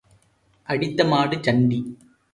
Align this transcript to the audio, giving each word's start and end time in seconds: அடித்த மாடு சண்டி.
அடித்த 0.67 1.05
மாடு 1.05 1.37
சண்டி. 1.43 1.79